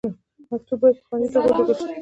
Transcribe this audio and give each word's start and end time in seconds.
مکتوب 0.51 0.79
باید 0.81 0.97
په 0.99 1.03
خوندي 1.07 1.27
توګه 1.33 1.47
ولیږل 1.49 1.75
شي. 1.79 1.87